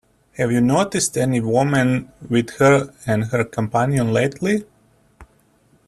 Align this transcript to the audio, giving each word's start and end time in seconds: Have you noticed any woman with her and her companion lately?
Have 0.31 0.51
you 0.51 0.61
noticed 0.61 1.15
any 1.15 1.41
woman 1.41 2.11
with 2.27 2.57
her 2.57 2.91
and 3.05 3.25
her 3.25 3.43
companion 3.43 4.11
lately? 4.11 4.65